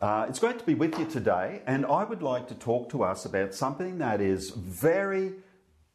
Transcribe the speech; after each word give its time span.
Uh, 0.00 0.26
it's 0.28 0.38
great 0.38 0.60
to 0.60 0.64
be 0.64 0.76
with 0.76 0.96
you 0.96 1.04
today, 1.06 1.60
and 1.66 1.84
I 1.84 2.04
would 2.04 2.22
like 2.22 2.46
to 2.48 2.54
talk 2.54 2.88
to 2.90 3.02
us 3.02 3.24
about 3.24 3.52
something 3.52 3.98
that 3.98 4.20
is 4.20 4.50
very 4.50 5.32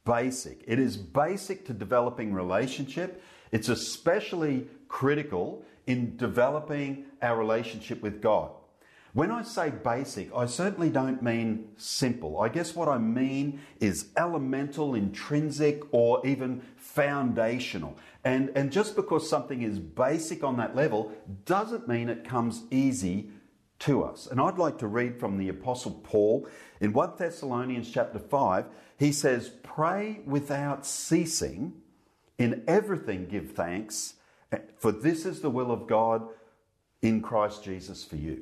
basic. 0.06 0.62
It 0.68 0.78
is 0.78 0.98
basic 0.98 1.66
to 1.68 1.74
developing 1.74 2.34
relationship. 2.34 3.24
It's 3.54 3.70
especially 3.70 4.68
critical 4.90 5.64
in 5.88 6.18
developing 6.18 7.06
our 7.22 7.38
relationship 7.38 8.02
with 8.02 8.22
God. 8.22 8.52
When 9.14 9.32
I 9.32 9.44
say 9.44 9.70
basic, 9.70 10.36
I 10.36 10.48
certainly 10.48 10.90
don't 10.90 11.24
mean 11.24 11.70
simple. 11.78 12.42
I 12.42 12.50
guess 12.50 12.76
what 12.76 12.90
I 12.90 12.98
mean 12.98 13.62
is 13.80 14.08
elemental, 14.18 14.96
intrinsic, 14.96 15.82
or 15.94 16.26
even 16.28 16.62
foundational. 16.76 17.98
And, 18.26 18.52
and 18.54 18.70
just 18.70 18.98
because 18.98 19.30
something 19.30 19.62
is 19.62 19.80
basic 19.80 20.44
on 20.44 20.58
that 20.58 20.76
level 20.76 21.14
doesn't 21.46 21.88
mean 21.88 22.10
it 22.10 22.26
comes 22.26 22.64
easy 22.70 23.30
to 23.84 24.04
us. 24.04 24.28
And 24.28 24.40
I'd 24.40 24.58
like 24.58 24.78
to 24.80 24.88
read 24.88 25.20
from 25.20 25.38
the 25.38 25.50
Apostle 25.50 26.00
Paul 26.04 26.48
in 26.80 26.94
1 26.94 27.14
Thessalonians 27.18 27.92
chapter 27.92 28.20
5. 28.20 28.66
He 28.98 29.12
says, 29.12 29.52
Pray 29.62 30.22
without 30.26 30.86
ceasing, 30.86 31.74
in 32.38 32.64
everything 32.68 33.28
give 33.28 33.52
thanks, 33.52 34.16
for 34.78 34.92
this 34.92 35.26
is 35.26 35.42
the 35.42 35.50
will 35.50 35.72
of 35.72 35.88
God 35.88 36.28
in 37.02 37.22
Christ 37.22 37.64
Jesus 37.64 38.04
for 38.04 38.16
you. 38.16 38.42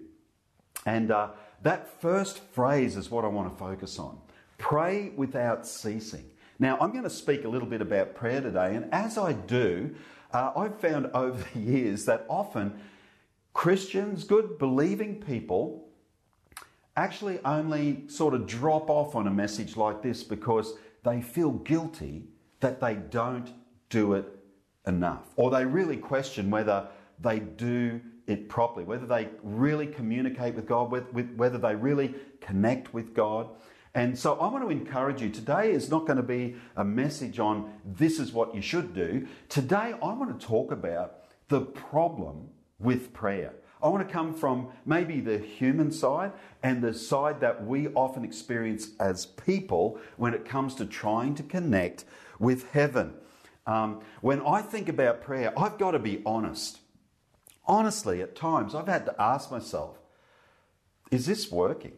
And 0.86 1.12
uh, 1.12 1.30
that 1.64 2.02
first 2.02 2.40
phrase 2.54 2.96
is 2.96 3.10
what 3.10 3.26
I 3.26 3.28
want 3.28 3.52
to 3.52 3.58
focus 3.58 3.98
on. 3.98 4.20
Pray 4.58 5.12
without 5.16 5.66
ceasing. 5.66 6.26
Now, 6.60 6.78
I'm 6.80 6.92
going 6.92 7.04
to 7.04 7.10
speak 7.10 7.46
a 7.46 7.50
little 7.50 7.68
bit 7.68 7.82
about 7.82 8.14
prayer 8.14 8.42
today, 8.42 8.76
and 8.76 8.94
as 8.94 9.18
I 9.18 9.34
do, 9.34 9.96
uh, 10.34 10.52
I've 10.56 10.80
found 10.80 11.08
over 11.16 11.44
the 11.54 11.60
years 11.60 12.06
that 12.06 12.26
often 12.30 12.80
Christians, 13.54 14.24
good 14.24 14.58
believing 14.58 15.22
people, 15.22 15.90
actually 16.96 17.40
only 17.46 18.08
sort 18.08 18.34
of 18.34 18.48
drop 18.48 18.90
off 18.90 19.16
on 19.16 19.28
a 19.28 19.32
message 19.32 19.78
like 19.78 20.02
this 20.02 20.24
because 20.24 20.74
they 21.04 21.22
feel 21.22 21.52
guilty 21.52 22.24
that 22.60 22.80
they 22.80 22.96
don't 22.96 23.52
do 23.90 24.14
it 24.14 24.26
enough. 24.88 25.28
Or 25.36 25.50
they 25.50 25.66
really 25.66 25.98
question 25.98 26.50
whether 26.50 26.88
they 27.20 27.40
do 27.40 28.02
it 28.28 28.50
properly, 28.50 28.86
whether 28.86 29.06
they 29.06 29.30
really 29.44 29.88
communicate 29.88 30.56
with 30.56 30.68
God, 30.68 30.92
whether 30.92 31.58
they 31.58 31.76
really 31.76 32.16
connect 32.40 32.94
with 32.94 33.14
God. 33.14 33.50
And 33.94 34.18
so 34.18 34.36
I 34.36 34.48
want 34.48 34.64
to 34.64 34.70
encourage 34.70 35.22
you. 35.22 35.30
Today 35.30 35.72
is 35.72 35.90
not 35.90 36.06
going 36.08 36.18
to 36.18 36.24
be 36.24 36.56
a 36.78 36.86
message 36.86 37.40
on 37.40 37.74
this 37.84 38.20
is 38.20 38.32
what 38.32 38.56
you 38.56 38.62
should 38.62 38.94
do. 38.94 39.28
Today 39.50 39.94
I 40.02 40.14
want 40.14 40.40
to 40.40 40.46
talk 40.46 40.72
about 40.72 41.26
the 41.50 41.62
problem 41.62 42.50
with 42.82 43.14
prayer. 43.14 43.54
I 43.84 43.88
want 43.88 44.08
to 44.08 44.14
come 44.14 44.34
from 44.34 44.68
maybe 44.86 45.22
the 45.22 45.40
human 45.40 45.92
side 45.92 46.34
and 46.62 46.84
the 46.84 46.94
side 46.94 47.40
that 47.42 47.66
we 47.66 47.88
often 47.90 48.24
experience 48.24 48.90
as 49.00 49.26
people 49.26 50.00
when 50.18 50.34
it 50.34 50.46
comes 50.46 50.76
to 50.76 50.86
trying 50.86 51.34
to 51.36 51.44
connect 51.44 52.06
with 52.40 52.70
heaven. 52.72 53.16
Um, 53.66 54.02
when 54.22 54.42
I 54.42 54.62
think 54.62 54.88
about 54.88 55.22
prayer, 55.22 55.58
I've 55.58 55.78
got 55.78 55.92
to 55.92 56.00
be 56.00 56.22
honest. 56.26 56.80
Honestly, 57.66 58.22
at 58.22 58.36
times, 58.36 58.76
I've 58.76 58.88
had 58.88 59.06
to 59.06 59.22
ask 59.22 59.52
myself, 59.52 59.98
is 61.10 61.26
this 61.26 61.52
working? 61.52 61.94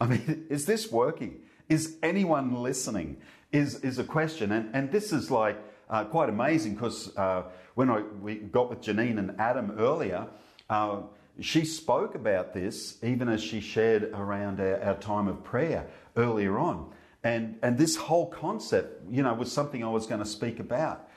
I 0.00 0.06
mean, 0.06 0.46
is 0.50 0.66
this 0.66 0.90
working? 0.90 1.40
Is 1.68 1.96
anyone 2.02 2.62
listening? 2.62 3.18
Is, 3.52 3.76
is 3.82 3.98
a 3.98 4.04
question. 4.04 4.50
And, 4.52 4.74
and 4.74 4.90
this 4.90 5.12
is 5.12 5.30
like, 5.30 5.58
uh, 5.90 6.04
quite 6.04 6.28
amazing 6.28 6.74
because 6.74 7.16
uh, 7.16 7.44
when 7.74 7.90
I, 7.90 8.02
we 8.20 8.36
got 8.36 8.70
with 8.70 8.80
Janine 8.80 9.18
and 9.18 9.38
Adam 9.38 9.76
earlier, 9.78 10.26
uh, 10.70 11.02
she 11.40 11.64
spoke 11.64 12.14
about 12.14 12.54
this 12.54 13.02
even 13.02 13.28
as 13.28 13.42
she 13.42 13.60
shared 13.60 14.04
around 14.14 14.60
our, 14.60 14.80
our, 14.82 14.96
time 14.96 15.28
of 15.28 15.42
prayer 15.42 15.86
earlier 16.16 16.58
on. 16.58 16.92
And, 17.24 17.56
and 17.62 17.76
this 17.76 17.96
whole 17.96 18.30
concept, 18.30 19.02
you 19.10 19.22
know, 19.22 19.34
was 19.34 19.50
something 19.50 19.82
I 19.82 19.88
was 19.88 20.06
going 20.06 20.20
to 20.20 20.26
speak 20.26 20.60
about. 20.60 21.08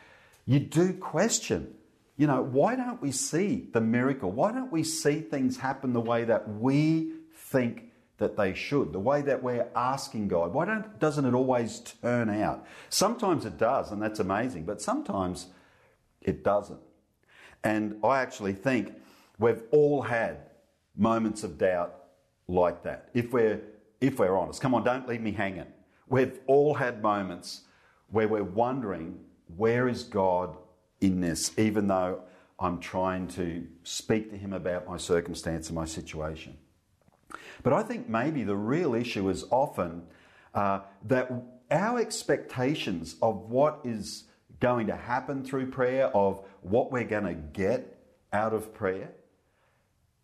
You 0.46 0.60
do 0.60 0.94
question, 0.94 1.74
you 2.16 2.26
know, 2.28 2.42
why 2.42 2.76
don't 2.76 3.02
we 3.02 3.12
see 3.12 3.68
the 3.74 3.82
miracle? 3.82 4.32
Why 4.32 4.52
don't 4.52 4.72
we 4.72 4.84
see 4.84 5.20
things 5.20 5.58
happen 5.58 5.94
the 5.94 6.02
way 6.02 6.24
that 6.24 6.50
we 6.50 7.12
think 7.36 7.87
that 8.18 8.36
they 8.36 8.54
should, 8.54 8.94
the 8.94 9.00
way 9.00 9.22
that 9.22 9.44
we're 9.44 9.68
asking 9.76 10.28
God. 10.28 10.54
Why 10.54 10.66
don't, 10.66 11.00
doesn't 11.00 11.26
it 11.26 11.34
always 11.34 11.80
turn 12.02 12.30
out? 12.30 12.66
Sometimes 12.90 13.46
it 13.46 13.58
does, 13.58 13.92
and 13.92 14.02
that's 14.02 14.20
amazing, 14.20 14.64
but 14.64 14.82
sometimes 14.82 15.48
it 16.22 16.44
doesn't. 16.44 16.80
And 17.64 17.98
I 18.04 18.22
actually 18.22 18.54
think 18.54 18.94
we've 19.38 19.62
all 19.72 20.02
had 20.02 20.38
moments 20.96 21.44
of 21.44 21.58
doubt 21.58 21.94
like 22.48 22.84
that. 22.84 23.10
If 23.14 23.32
we're, 23.32 23.62
if 24.02 24.18
we're 24.20 24.36
honest, 24.36 24.62
come 24.62 24.74
on, 24.74 24.84
don't 24.84 25.08
leave 25.08 25.22
me 25.22 25.32
hanging. 25.32 25.68
We've 26.10 26.40
all 26.48 26.74
had 26.74 27.04
moments 27.04 27.62
where 28.10 28.28
we're 28.28 28.44
wondering, 28.44 29.20
where 29.58 29.88
is 29.88 30.04
God 30.04 30.58
in 31.02 31.22
this, 31.22 31.52
even 31.58 31.88
though 31.88 32.22
I'm 32.60 32.80
trying 32.80 33.28
to 33.30 33.68
speak 33.84 34.32
to 34.32 34.38
Him 34.38 34.54
about 34.54 34.88
my 34.88 34.98
circumstance 34.98 35.68
and 35.68 35.76
my 35.76 35.86
situation. 35.86 36.58
But 37.64 37.74
I 37.74 37.84
think 37.84 38.08
maybe 38.08 38.44
the 38.44 38.56
real 38.56 38.96
issue 38.96 39.30
is 39.30 39.46
often 39.52 40.04
uh, 40.54 40.82
that 41.06 41.32
our 41.70 42.00
expectations 42.00 43.16
of 43.22 43.50
what 43.50 43.82
is 43.84 44.26
going 44.60 44.88
to 44.88 44.96
happen 44.96 45.44
through 45.44 45.70
prayer, 45.70 46.08
of 46.16 46.44
what 46.62 46.92
we're 46.92 47.04
going 47.04 47.26
to 47.26 47.34
get 47.34 47.98
out 48.34 48.54
of 48.54 48.74
prayer, 48.74 49.12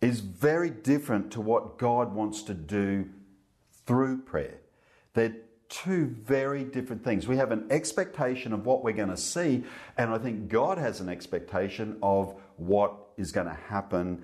is 0.01 0.19
very 0.19 0.69
different 0.69 1.31
to 1.31 1.41
what 1.41 1.77
God 1.77 2.13
wants 2.13 2.43
to 2.43 2.53
do 2.53 3.09
through 3.85 4.21
prayer. 4.23 4.59
They're 5.13 5.35
two 5.69 6.07
very 6.07 6.63
different 6.63 7.03
things. 7.03 7.27
We 7.27 7.37
have 7.37 7.51
an 7.51 7.67
expectation 7.69 8.53
of 8.53 8.65
what 8.65 8.83
we're 8.83 8.93
going 8.93 9.09
to 9.09 9.17
see, 9.17 9.63
and 9.97 10.11
I 10.11 10.17
think 10.17 10.49
God 10.49 10.77
has 10.77 10.99
an 10.99 11.09
expectation 11.09 11.97
of 12.03 12.35
what 12.57 12.93
is 13.17 13.31
going 13.31 13.47
to 13.47 13.53
happen 13.53 14.23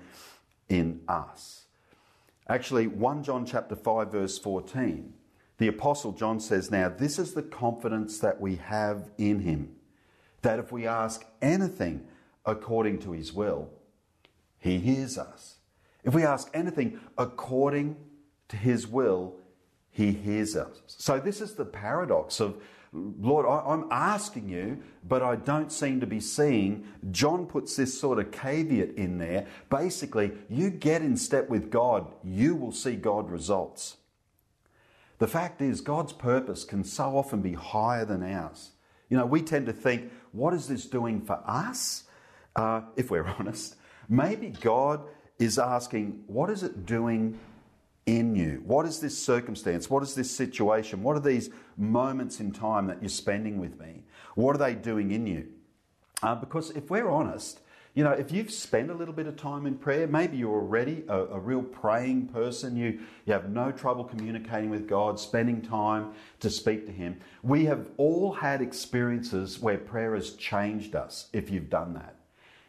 in 0.68 1.00
us. 1.08 1.59
Actually, 2.48 2.86
1 2.86 3.22
John 3.22 3.46
chapter 3.46 3.76
5 3.76 4.10
verse 4.10 4.38
14. 4.38 5.14
The 5.58 5.68
apostle 5.68 6.12
John 6.12 6.40
says, 6.40 6.70
"Now 6.70 6.88
this 6.88 7.18
is 7.18 7.34
the 7.34 7.42
confidence 7.42 8.18
that 8.20 8.40
we 8.40 8.56
have 8.56 9.10
in 9.18 9.40
him, 9.40 9.76
that 10.42 10.58
if 10.58 10.72
we 10.72 10.86
ask 10.86 11.24
anything 11.42 12.08
according 12.46 12.98
to 13.00 13.12
his 13.12 13.32
will, 13.32 13.70
he 14.58 14.78
hears 14.78 15.18
us. 15.18 15.58
If 16.02 16.14
we 16.14 16.24
ask 16.24 16.48
anything 16.54 16.98
according 17.18 17.96
to 18.48 18.56
his 18.56 18.86
will, 18.86 19.36
he 19.90 20.12
hears 20.12 20.56
us." 20.56 20.80
So 20.86 21.20
this 21.20 21.40
is 21.40 21.54
the 21.54 21.66
paradox 21.66 22.40
of 22.40 22.62
Lord, 22.92 23.46
I, 23.46 23.72
am 23.72 23.86
asking 23.90 24.48
you, 24.48 24.82
but 25.06 25.22
I 25.22 25.36
don't 25.36 25.70
seem 25.70 26.00
to 26.00 26.06
be 26.06 26.18
seeing. 26.18 26.88
John 27.12 27.46
puts 27.46 27.76
this 27.76 27.98
sort 27.98 28.18
of 28.18 28.32
caveat 28.32 28.94
in 28.96 29.18
there. 29.18 29.46
Basically, 29.68 30.32
you 30.48 30.70
get 30.70 31.02
in 31.02 31.16
step 31.16 31.48
with 31.48 31.70
God, 31.70 32.12
you 32.24 32.56
will 32.56 32.72
see 32.72 32.96
God 32.96 33.30
results. 33.30 33.96
The 35.18 35.28
fact 35.28 35.60
is, 35.60 35.80
God's 35.80 36.12
purpose 36.12 36.64
can 36.64 36.82
so 36.82 37.16
often 37.16 37.42
be 37.42 37.52
higher 37.52 38.04
than 38.04 38.22
ours. 38.22 38.70
You 39.08 39.18
know, 39.18 39.26
we 39.26 39.42
tend 39.42 39.66
to 39.66 39.72
think, 39.72 40.10
what 40.32 40.54
is 40.54 40.66
this 40.66 40.86
doing 40.86 41.20
for 41.20 41.40
us? 41.46 42.04
Uh, 42.56 42.82
if 42.96 43.10
we're 43.10 43.26
honest, 43.38 43.76
maybe 44.08 44.48
God 44.48 45.02
is 45.38 45.58
asking, 45.58 46.24
what 46.26 46.50
is 46.50 46.62
it 46.62 46.86
doing 46.86 47.38
in 48.06 48.34
you? 48.34 48.62
What 48.64 48.86
is 48.86 49.00
this 49.00 49.16
circumstance? 49.16 49.88
What 49.88 50.02
is 50.02 50.14
this 50.14 50.30
situation? 50.30 51.02
What 51.02 51.16
are 51.16 51.20
these 51.20 51.50
moments 51.76 52.40
in 52.40 52.52
time 52.52 52.86
that 52.86 53.02
you're 53.02 53.08
spending 53.08 53.58
with 53.58 53.78
me? 53.78 54.02
What 54.34 54.54
are 54.54 54.58
they 54.58 54.74
doing 54.74 55.10
in 55.10 55.26
you? 55.26 55.48
Uh, 56.22 56.34
because 56.34 56.70
if 56.70 56.90
we're 56.90 57.08
honest, 57.08 57.60
you 57.94 58.04
know, 58.04 58.12
if 58.12 58.30
you've 58.30 58.52
spent 58.52 58.90
a 58.90 58.94
little 58.94 59.14
bit 59.14 59.26
of 59.26 59.36
time 59.36 59.66
in 59.66 59.76
prayer, 59.76 60.06
maybe 60.06 60.36
you're 60.36 60.54
already 60.54 61.02
a, 61.08 61.16
a, 61.16 61.38
real 61.38 61.62
praying 61.62 62.28
person, 62.28 62.76
you, 62.76 63.00
you 63.26 63.32
have 63.32 63.50
no 63.50 63.72
trouble 63.72 64.04
communicating 64.04 64.70
with 64.70 64.86
God, 64.86 65.18
spending 65.18 65.60
time 65.60 66.12
to 66.38 66.50
speak 66.50 66.86
to 66.86 66.92
Him. 66.92 67.18
We 67.42 67.64
have 67.64 67.88
all 67.96 68.32
had 68.32 68.62
experiences 68.62 69.58
where 69.58 69.76
prayer 69.76 70.14
has 70.14 70.34
changed 70.34 70.94
us 70.94 71.28
if 71.32 71.50
you've 71.50 71.68
done 71.68 71.94
that. 71.94 72.14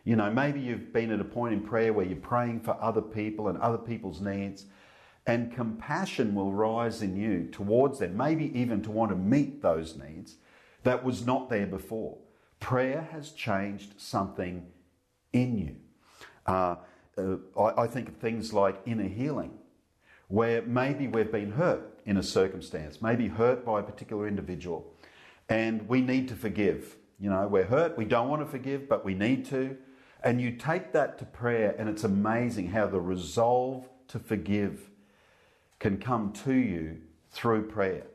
You 0.05 0.15
know, 0.15 0.31
maybe 0.31 0.59
you've 0.59 0.91
been 0.91 1.11
at 1.11 1.19
a 1.19 1.25
point 1.25 1.53
in 1.53 1.61
prayer 1.61 1.93
where 1.93 2.05
you're 2.05 2.15
praying 2.15 2.61
for 2.61 2.75
other 2.81 3.01
people 3.01 3.49
and 3.49 3.59
other 3.59 3.77
people's 3.77 4.21
needs, 4.21 4.65
and 5.27 5.53
compassion 5.53 6.33
will 6.33 6.51
rise 6.51 7.01
in 7.01 7.15
you 7.15 7.47
towards 7.51 7.99
them, 7.99 8.17
maybe 8.17 8.57
even 8.59 8.81
to 8.81 8.91
want 8.91 9.11
to 9.11 9.15
meet 9.15 9.61
those 9.61 9.95
needs 9.95 10.35
that 10.83 11.03
was 11.03 11.25
not 11.25 11.49
there 11.49 11.67
before. 11.67 12.17
Prayer 12.59 13.07
has 13.11 13.31
changed 13.31 13.99
something 13.99 14.65
in 15.33 15.57
you. 15.57 15.75
Uh, 16.45 16.75
uh, 17.17 17.35
I, 17.59 17.83
I 17.83 17.87
think 17.87 18.09
of 18.09 18.15
things 18.17 18.53
like 18.53 18.81
inner 18.85 19.07
healing, 19.07 19.51
where 20.27 20.61
maybe 20.63 21.07
we've 21.07 21.31
been 21.31 21.51
hurt 21.51 21.99
in 22.05 22.17
a 22.17 22.23
circumstance, 22.23 23.01
maybe 23.01 23.27
hurt 23.27 23.65
by 23.65 23.79
a 23.79 23.83
particular 23.83 24.27
individual, 24.27 24.93
and 25.49 25.87
we 25.87 26.01
need 26.01 26.27
to 26.29 26.35
forgive. 26.35 26.95
You 27.19 27.29
know, 27.29 27.47
we're 27.47 27.65
hurt, 27.65 27.97
we 27.97 28.05
don't 28.05 28.29
want 28.29 28.41
to 28.41 28.47
forgive, 28.47 28.89
but 28.89 29.05
we 29.05 29.13
need 29.13 29.45
to. 29.47 29.77
And 30.23 30.39
you 30.41 30.51
take 30.51 30.93
that 30.93 31.17
to 31.19 31.25
prayer, 31.25 31.75
and 31.77 31.89
it's 31.89 32.03
amazing 32.03 32.69
how 32.69 32.87
the 32.87 32.99
resolve 32.99 33.87
to 34.07 34.19
forgive 34.19 34.90
can 35.81 35.97
come 35.97 36.31
to 36.31 36.53
you 36.53 36.95
through 37.31 37.63
prayer. 37.63 38.05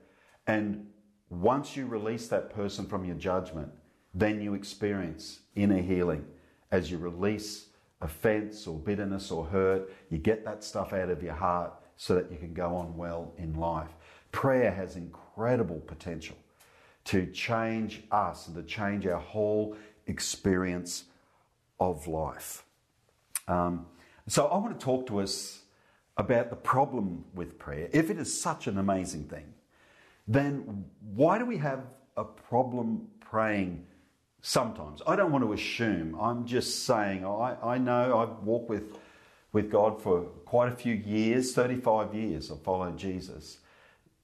And 0.47 0.87
once 1.29 1.77
you 1.77 1.85
release 1.87 2.29
that 2.29 2.55
person 2.55 2.87
from 2.87 3.05
your 3.05 3.17
judgment, 3.17 3.73
then 4.15 4.41
you 4.41 4.55
experience 4.55 5.41
inner 5.57 5.83
healing 5.83 6.25
as 6.71 6.93
you 6.93 6.97
release 6.97 7.67
offense 8.01 8.69
or 8.69 8.79
bitterness 8.79 9.33
or 9.33 9.45
hurt. 9.45 9.93
You 10.11 10.19
get 10.19 10.45
that 10.45 10.63
stuff 10.63 10.93
out 10.93 11.11
of 11.11 11.25
your 11.25 11.35
heart 11.35 11.73
so 11.97 12.15
that 12.15 12.31
you 12.31 12.39
can 12.39 12.55
go 12.55 12.77
on 12.77 12.97
well 12.97 13.33
in 13.37 13.55
life. 13.55 13.91
Prayer 14.31 14.71
has 14.71 14.95
incredible 14.95 15.81
potential 15.81 16.37
to 17.07 17.27
change 17.33 18.05
us 18.13 18.47
and 18.47 18.55
to 18.55 18.63
change 18.63 19.09
our 19.09 19.19
whole 19.19 19.77
experience 20.07 21.05
of 21.81 22.07
life. 22.07 22.65
Um, 23.49 23.87
so, 24.29 24.47
I 24.47 24.57
want 24.59 24.79
to 24.79 24.85
talk 24.85 25.07
to 25.09 25.21
us 25.21 25.63
about 26.17 26.51
the 26.51 26.57
problem 26.57 27.25
with 27.35 27.59
prayer. 27.59 27.89
If 27.93 28.11
it 28.11 28.19
is 28.19 28.41
such 28.41 28.67
an 28.67 28.79
amazing 28.79 29.25
thing, 29.25 29.53
then 30.27 30.85
why 31.15 31.39
do 31.39 31.45
we 31.45 31.59
have 31.59 31.85
a 32.17 32.25
problem 32.25 33.09
praying 33.21 33.87
sometimes? 34.41 35.03
I 35.07 35.17
don't 35.17 35.31
want 35.31 35.45
to 35.45 35.53
assume. 35.53 36.19
I'm 36.21 36.47
just 36.47 36.85
saying, 36.85 37.25
I, 37.25 37.57
I 37.63 37.79
know 37.79 38.19
I've 38.19 38.45
walked 38.45 38.71
with, 38.71 38.99
with 39.53 39.71
God 39.71 40.03
for 40.03 40.23
quite 40.45 40.73
a 40.73 40.77
few 40.77 40.95
years 40.95 41.55
35 41.55 42.15
years. 42.15 42.51
I've 42.51 42.63
followed 42.63 42.97
Jesus. 42.97 43.59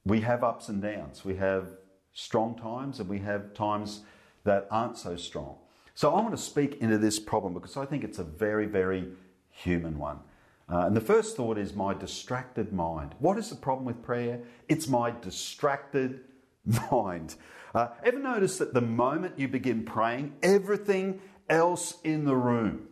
We 0.05 0.21
have 0.23 0.43
ups 0.43 0.69
and 0.69 0.83
downs. 0.83 1.25
We 1.25 1.37
have 1.37 1.69
strong 2.15 2.57
times 2.59 3.01
and 3.01 3.09
we 3.09 3.19
have 3.21 3.55
times 3.55 4.01
that 4.45 4.67
aren't 4.71 4.99
so 4.99 5.17
strong. 5.17 5.57
So 5.95 6.11
I 6.15 6.21
want 6.21 6.33
to 6.33 6.43
speak 6.43 6.81
into 6.81 6.99
this 6.99 7.19
problem 7.19 7.55
because 7.55 7.77
I 7.77 7.85
think 7.85 8.03
it's 8.03 8.19
a 8.19 8.25
very, 8.25 8.67
very 8.67 9.09
human 9.51 9.99
one. 9.99 10.19
Uh, 10.69 10.87
and 10.87 10.97
the 10.97 11.01
first 11.01 11.37
thought 11.37 11.59
is 11.59 11.75
my 11.75 11.93
distracted 11.93 12.73
mind. 12.73 13.15
What 13.19 13.39
is 13.39 13.51
the 13.51 13.57
problem 13.57 13.85
with 13.85 14.03
prayer? 14.03 14.41
It's 14.69 14.89
my 14.89 15.11
distracted 15.11 16.21
mind. 16.91 17.35
Uh, 17.75 17.89
ever 18.05 18.19
notice 18.19 18.59
that 18.59 18.75
the 18.75 18.81
moment 18.81 19.39
you 19.39 19.49
begin 19.49 19.85
praying, 19.85 20.35
everything 20.43 21.21
else 21.49 21.99
in 22.05 22.25
the 22.25 22.37
room 22.37 22.89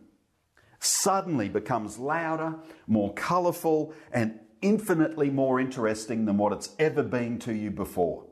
suddenly 0.78 1.49
becomes 1.49 1.99
louder, 1.99 2.56
more 2.87 3.12
colourful, 3.14 3.93
and 4.12 4.38
infinitely 4.62 5.31
more 5.31 5.61
interesting 5.61 6.25
than 6.25 6.37
what 6.37 6.52
it's 6.52 6.75
ever 6.78 7.02
been 7.02 7.38
to 7.40 7.55
you 7.55 7.70
before? 7.70 8.25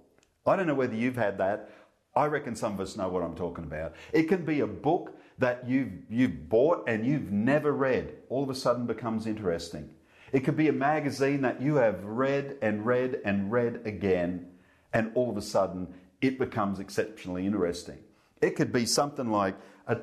I 0.46 0.56
don't 0.56 0.67
know 0.67 0.75
whether 0.75 0.94
you've 0.94 1.17
had 1.17 1.38
that. 1.38 1.70
I 2.17 2.26
reckon 2.26 2.56
some 2.56 2.73
of 2.73 2.81
us 2.81 2.96
know 2.96 3.08
what 3.08 3.23
I'm 3.23 3.37
talking 3.37 3.64
about. 3.64 3.94
It 4.12 4.25
can 4.25 4.44
be 4.44 4.61
a 4.61 4.67
book 4.67 5.17
that 5.38 5.69
you've, 5.69 5.93
you've 6.11 6.49
bought 6.49 6.88
and 6.88 7.06
you've 7.06 7.31
never 7.31 7.73
read, 7.73 8.14
all 8.29 8.43
of 8.43 8.50
a 8.50 8.55
sudden 8.55 8.87
becomes 8.87 9.26
interesting. 9.26 9.90
It 10.32 10.40
could 10.40 10.56
be 10.56 10.69
a 10.69 10.73
magazine 10.73 11.43
that 11.43 11.62
you 11.62 11.76
have 11.76 12.05
read 12.05 12.58
and 12.61 12.85
read 12.85 13.20
and 13.25 13.50
read 13.50 13.81
again, 13.85 14.49
and 14.93 15.11
all 15.14 15.31
of 15.31 15.37
a 15.37 15.43
sudden 15.43 15.88
it 16.20 16.38
becomes 16.38 16.81
exceptionally 16.81 17.46
interesting. 17.46 17.99
It 18.40 18.56
could 18.56 18.73
be 18.73 18.85
something 18.85 19.31
like 19.31 19.55
a, 19.87 19.99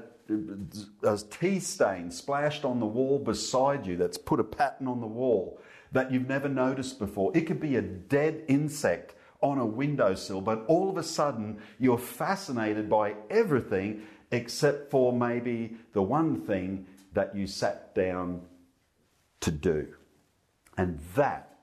a 1.04 1.18
tea 1.18 1.60
stain 1.60 2.10
splashed 2.12 2.66
on 2.66 2.80
the 2.80 2.86
wall 2.86 3.20
beside 3.20 3.86
you 3.86 3.98
that's 3.98 4.18
put 4.18 4.40
a 4.40 4.44
pattern 4.44 4.88
on 4.88 5.02
the 5.02 5.08
wall 5.08 5.60
that 5.92 6.12
you've 6.12 6.28
never 6.28 6.50
noticed 6.50 6.98
before. 6.98 7.36
It 7.36 7.42
could 7.42 7.60
be 7.60 7.76
a 7.76 7.82
dead 7.82 8.44
insect 8.48 9.14
on 9.42 9.60
a 9.60 9.66
windowsill, 9.66 10.42
but 10.42 10.66
all 10.68 10.90
of 10.90 10.98
a 10.98 11.04
sudden 11.04 11.60
you're 11.78 11.98
fascinated 11.98 12.90
by 12.90 13.16
everything 13.30 14.02
except 14.36 14.92
for 14.92 15.14
maybe 15.14 15.78
the 15.94 16.02
one 16.02 16.42
thing 16.42 16.86
that 17.14 17.34
you 17.36 17.48
sat 17.48 17.96
down 17.96 18.42
to 19.40 19.50
do. 19.50 19.88
And 20.78 21.00
that 21.16 21.58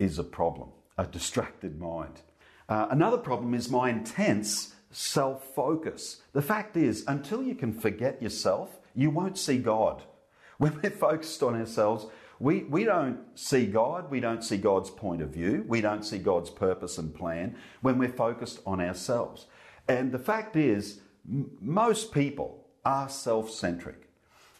is 0.00 0.18
a 0.18 0.24
problem, 0.24 0.70
a 0.98 1.06
distracted 1.06 1.80
mind. 1.80 2.20
Uh, 2.68 2.88
another 2.90 3.16
problem 3.16 3.54
is 3.54 3.70
my 3.70 3.90
intense 3.90 4.74
self 4.90 5.54
focus. 5.54 6.22
The 6.32 6.42
fact 6.42 6.76
is, 6.76 7.04
until 7.06 7.44
you 7.44 7.54
can 7.54 7.72
forget 7.72 8.20
yourself, 8.20 8.80
you 8.94 9.10
won't 9.10 9.38
see 9.38 9.58
God. 9.58 10.02
When 10.58 10.78
we're 10.82 10.90
focused 10.90 11.42
on 11.42 11.54
ourselves, 11.54 12.04
we, 12.38 12.64
we 12.64 12.84
don't 12.84 13.18
see 13.34 13.64
God, 13.64 14.10
we 14.10 14.20
don't 14.20 14.44
see 14.44 14.58
God's 14.58 14.90
point 14.90 15.22
of 15.22 15.30
view, 15.30 15.64
we 15.66 15.80
don't 15.80 16.04
see 16.04 16.18
God's 16.18 16.50
purpose 16.50 16.98
and 16.98 17.14
plan 17.14 17.56
when 17.80 17.96
we're 17.96 18.12
focused 18.12 18.60
on 18.66 18.78
ourselves. 18.78 19.46
And 19.88 20.12
the 20.12 20.18
fact 20.18 20.56
is, 20.56 21.00
most 21.24 22.12
people 22.12 22.66
are 22.84 23.08
self 23.08 23.50
centric. 23.50 24.08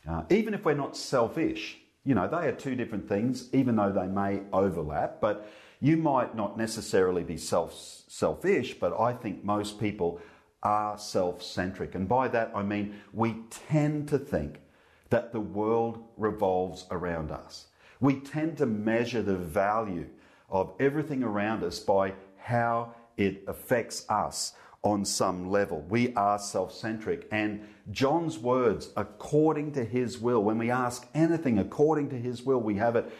Uh, 0.08 0.22
even 0.30 0.54
if 0.54 0.64
we're 0.64 0.74
not 0.74 0.96
selfish, 0.96 1.78
you 2.04 2.14
know, 2.14 2.26
they 2.26 2.48
are 2.48 2.52
two 2.52 2.74
different 2.74 3.08
things, 3.08 3.48
even 3.52 3.76
though 3.76 3.92
they 3.92 4.06
may 4.06 4.40
overlap. 4.52 5.20
But 5.20 5.50
you 5.80 5.96
might 5.96 6.34
not 6.34 6.56
necessarily 6.58 7.22
be 7.22 7.36
self 7.36 7.74
selfish, 8.08 8.74
but 8.74 8.98
I 8.98 9.12
think 9.12 9.44
most 9.44 9.80
people 9.80 10.20
are 10.62 10.98
self 10.98 11.42
centric. 11.42 11.94
And 11.94 12.08
by 12.08 12.28
that 12.28 12.52
I 12.54 12.62
mean 12.62 13.00
we 13.12 13.36
tend 13.50 14.08
to 14.08 14.18
think 14.18 14.60
that 15.08 15.32
the 15.32 15.40
world 15.40 16.04
revolves 16.16 16.86
around 16.90 17.30
us. 17.30 17.66
We 18.00 18.20
tend 18.20 18.58
to 18.58 18.66
measure 18.66 19.22
the 19.22 19.36
value 19.36 20.06
of 20.48 20.72
everything 20.80 21.22
around 21.22 21.62
us 21.64 21.78
by 21.78 22.14
how 22.38 22.94
it 23.16 23.42
affects 23.46 24.08
us 24.08 24.54
on 24.82 25.04
some 25.04 25.50
level. 25.50 25.84
We 25.88 26.14
are 26.14 26.38
self 26.38 26.72
centric. 26.72 27.28
And 27.30 27.66
John's 27.90 28.38
words, 28.38 28.90
according 28.96 29.72
to 29.72 29.84
his 29.84 30.18
will, 30.18 30.42
when 30.42 30.58
we 30.58 30.70
ask 30.70 31.06
anything 31.14 31.58
according 31.58 32.10
to 32.10 32.16
his 32.16 32.42
will, 32.42 32.60
we 32.60 32.76
have 32.76 32.96
it, 32.96 33.10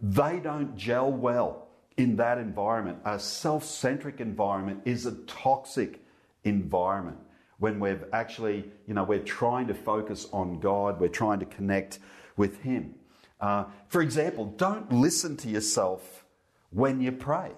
they 0.00 0.40
don't 0.40 0.76
gel 0.76 1.10
well 1.10 1.68
in 1.96 2.16
that 2.16 2.38
environment. 2.38 2.98
A 3.04 3.18
self 3.18 3.64
centric 3.64 4.20
environment 4.20 4.82
is 4.84 5.06
a 5.06 5.12
toxic 5.26 6.00
environment 6.44 7.18
when 7.58 7.80
we've 7.80 8.04
actually, 8.12 8.64
you 8.86 8.94
know, 8.94 9.04
we're 9.04 9.18
trying 9.18 9.66
to 9.66 9.74
focus 9.74 10.28
on 10.32 10.60
God, 10.60 11.00
we're 11.00 11.08
trying 11.08 11.40
to 11.40 11.46
connect 11.46 11.98
with 12.36 12.60
Him. 12.60 12.94
Uh, 13.40 13.64
for 13.88 14.02
example, 14.02 14.46
don't 14.56 14.92
listen 14.92 15.36
to 15.38 15.48
yourself 15.48 16.24
when 16.70 17.00
you 17.00 17.12
pray. 17.12 17.52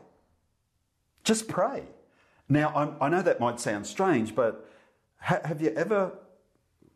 Just 1.25 1.49
pray. 1.49 1.85
Now, 2.49 2.73
I'm, 2.75 2.95
i 3.01 3.09
know 3.09 3.23
that 3.23 3.41
might 3.41 3.61
sound 3.61 3.87
strange, 3.87 4.35
but 4.35 4.69
ha- 5.19 5.41
have 5.45 5.61
you 5.61 5.71
ever 5.71 6.13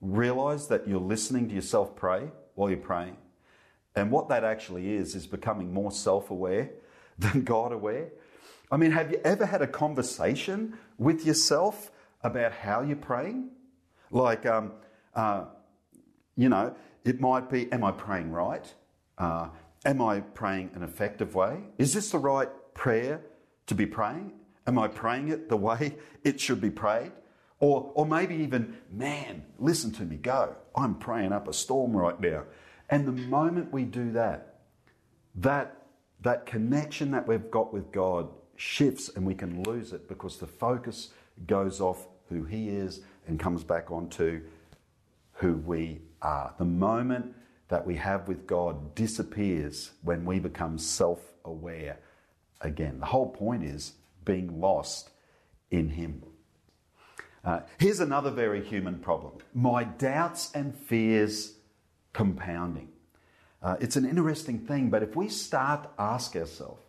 realized 0.01 0.69
that 0.71 0.89
you're 0.89 1.01
listening 1.01 1.49
to 1.49 1.55
yourself 1.55 1.95
pray 1.95 2.29
while 2.55 2.71
you're 2.71 2.79
praying? 2.79 3.17
And 3.95 4.11
what 4.11 4.29
that 4.31 4.45
actually 4.45 4.95
is, 4.95 5.15
is 5.15 5.27
becoming 5.27 5.73
more 5.73 5.93
self 5.93 6.31
aware 6.31 6.71
than 7.19 7.45
God 7.45 7.73
aware. 7.73 8.09
I 8.71 8.79
mean, 8.79 8.93
have 8.93 9.11
you 9.11 9.21
ever 9.23 9.45
had 9.45 9.61
a 9.61 9.67
conversation 9.67 10.79
with 10.97 11.27
yourself 11.27 11.91
about 12.23 12.53
how 12.53 12.81
you're 12.81 12.97
praying? 12.97 13.51
Like, 14.11 14.47
um, 14.47 14.73
uh, 15.15 15.45
you 16.37 16.49
know, 16.49 16.75
it 17.05 17.21
might 17.21 17.51
be, 17.51 17.71
am 17.71 17.85
I 17.85 17.93
praying 17.93 18.31
right? 18.31 18.73
Uh, 19.19 19.49
am 19.85 20.01
I 20.01 20.21
praying 20.21 20.71
an 20.75 20.83
effective 20.83 21.35
way? 21.35 21.61
Is 21.77 21.93
this 21.93 22.11
the 22.11 22.19
right 22.19 22.49
prayer 22.73 23.21
to 23.67 23.75
be 23.75 23.85
praying? 23.85 24.33
Am 24.67 24.79
I 24.79 24.89
praying 24.89 25.29
it 25.29 25.49
the 25.49 25.57
way 25.57 25.97
it 26.25 26.41
should 26.41 26.61
be 26.61 26.71
prayed? 26.71 27.13
Or, 27.59 27.93
or 27.95 28.07
maybe 28.07 28.35
even, 28.37 28.77
man, 28.91 29.45
listen 29.59 29.93
to 29.93 30.03
me, 30.03 30.17
go. 30.17 30.57
I'm 30.75 30.97
praying 30.97 31.33
up 31.33 31.47
a 31.47 31.53
storm 31.53 31.97
right 31.97 32.19
now. 32.21 32.45
And 32.91 33.07
the 33.07 33.13
moment 33.13 33.73
we 33.73 33.85
do 33.85 34.11
that, 34.13 34.61
that, 35.37 35.87
that 36.23 36.45
connection 36.47 37.13
that 37.13 37.27
we've 37.27 37.51
got 37.51 37.73
with 37.73 37.93
God 37.93 38.29
shifts 38.57 39.11
and 39.15 39.25
we 39.25 39.35
can 39.35 39.63
lose 39.63 39.93
it 39.93 40.09
because 40.09 40.39
the 40.39 40.47
focus 40.47 41.11
goes 41.47 41.81
off 41.81 42.07
who 42.29 42.45
He 42.45 42.69
is 42.69 43.01
and 43.27 43.39
comes 43.39 43.65
back 43.65 43.91
onto 43.91 44.43
who 45.35 45.55
we 45.55 46.01
are. 46.21 46.55
The 46.59 46.65
moment 46.65 47.35
that 47.69 47.87
we 47.87 47.97
have 47.97 48.29
with 48.29 48.47
God 48.47 48.95
disappears 48.95 49.93
when 50.03 50.25
we 50.25 50.39
become 50.39 50.79
self 50.79 51.21
aware 51.45 51.99
again. 52.61 53.01
The 53.01 53.07
whole 53.07 53.29
point 53.29 53.65
is 53.65 53.95
being 54.25 54.61
lost 54.61 55.11
in 55.71 55.91
Him. 55.91 56.23
Uh, 57.45 57.61
here's 57.79 58.01
another 58.01 58.31
very 58.31 58.65
human 58.65 58.99
problem 58.99 59.39
my 59.55 59.85
doubts 59.85 60.51
and 60.55 60.77
fears 60.77 61.55
compounding. 62.13 62.89
Uh, 63.63 63.77
it's 63.81 63.97
an 63.97 64.05
interesting 64.05 64.59
thing, 64.59 64.91
but 64.91 65.03
if 65.03 65.15
we 65.15 65.29
start 65.29 65.85
to 65.85 65.91
ask 65.99 66.35
ourselves, 66.35 66.83